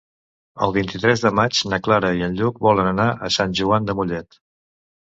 El 0.67 0.71
vint-i-tres 0.77 1.21
de 1.25 1.31
maig 1.41 1.61
na 1.75 1.81
Clara 1.89 2.11
i 2.23 2.27
en 2.29 2.35
Lluc 2.41 2.59
volen 2.71 2.93
anar 2.95 3.07
a 3.29 3.31
Sant 3.39 3.57
Joan 3.63 3.89
de 3.93 3.99
Mollet. 4.03 4.43